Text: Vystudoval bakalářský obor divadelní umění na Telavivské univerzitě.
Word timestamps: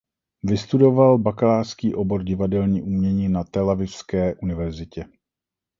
Vystudoval 0.43 1.17
bakalářský 1.17 1.95
obor 1.95 2.23
divadelní 2.23 2.81
umění 2.81 3.29
na 3.29 3.43
Telavivské 3.43 4.35
univerzitě. 4.35 5.05